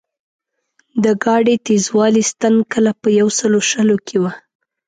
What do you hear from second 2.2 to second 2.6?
ستن